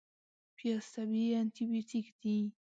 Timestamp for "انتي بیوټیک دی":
1.41-2.37